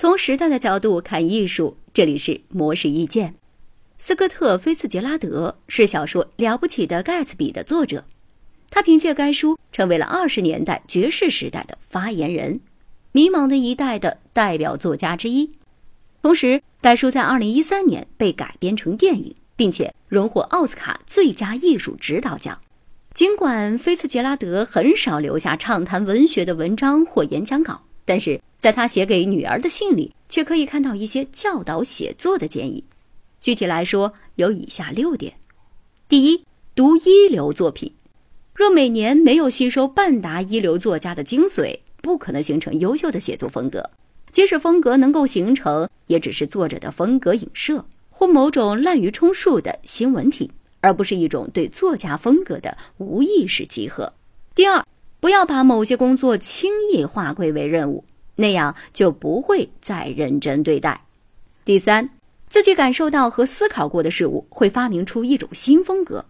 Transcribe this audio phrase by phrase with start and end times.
[0.00, 3.34] 从时代的角度看艺术，这里是模式意见。
[3.98, 8.06] 斯科特·菲茨杰拉德是小说《了不起的盖茨比》的作者，
[8.70, 12.60] 他凭借该书成为了二十年代爵士时代的发言人，
[13.12, 15.50] 迷茫的一代的代表作家之一。
[16.22, 22.58] 同时，该书在二零一三年被改编成电影，并且荣获奥斯卡最佳艺术指导奖。
[23.12, 32.84] 尽管菲茨杰拉德很少留下畅谈文学的文章或演讲稿，但是在他写给女儿的信里，却可以看到一些教导写作的建议。
[33.40, 35.34] 具体来说，有以下六点：
[36.08, 37.92] 第一，读一流作品。
[38.54, 43.90] 若每年没有吸收半打一流作家的精髓，不可能形成优秀的写作风格。
[44.30, 50.50] 即使风格能够形成，也只是作者的风格影射或某种滥竽充数的新闻体。
[50.82, 54.14] 而不是一种对作家风格的无意识集合。
[54.54, 54.82] 第二，
[55.20, 58.02] 不要把某些工作轻易划归为任务，
[58.40, 61.04] 那样就不会再认真对待。
[61.64, 62.10] 第三，
[62.48, 66.24] 自己感受到和思考过的事物，会发明出一种新风格。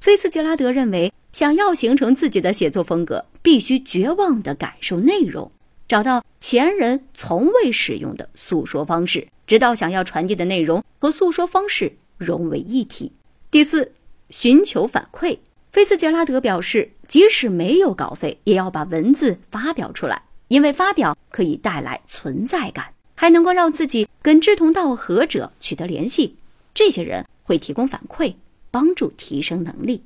[0.00, 5.50] 菲茨杰拉德认为，想要形成自己的写作风格，必须绝望地感受内容，
[5.88, 13.12] 找到前人从未使用的诉说方式，直到想要传递的内容和诉说方式融为一体。
[13.50, 13.92] 第四，
[14.30, 15.38] 寻求反馈。
[15.72, 26.36] 菲茨杰拉德表示，即使没有稿费，也要把文字发表出来，因为发表可以带来存在感，还能够让自己跟志同道合者取得联系。
[26.74, 28.34] 这些人会提供反馈，
[28.70, 30.02] 帮助提升能力。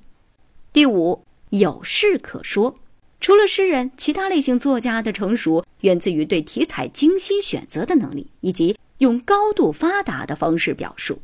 [0.72, 2.76] 第五，有事可说。
[3.20, 11.20] 除了诗人，其他类型作家的成熟源自于对题材精心选择的能力，以及用高度发达的方式表述。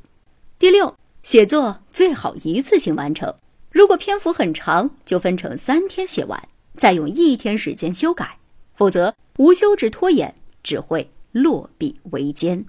[0.59, 0.95] 第六。
[1.23, 3.35] 写作最好一次性完成，
[3.73, 8.39] 如果篇幅很长，就分成三天写完，再用一天时间修改，
[8.77, 12.65] 否则无休止拖延只会落笔为艰。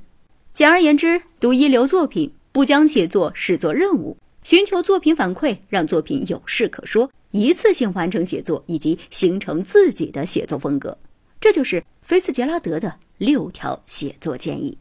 [0.53, 10.97] 简而言之，读一流作品，不将写作视作任务，寻求作品反馈，让作品有事可说，一次性完成写作，以及形成自己的写作风格，
[11.39, 14.77] 这就是菲茨杰拉德的六条写作建议。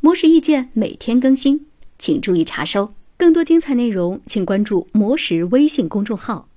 [0.00, 1.66] 模式意见每天更新，
[1.98, 2.92] 请注意查收。
[3.16, 6.48] 更多精彩内容，请关注“魔石”微信公众号。